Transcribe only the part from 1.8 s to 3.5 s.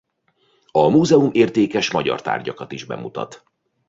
magyar tárgyakat is bemutat.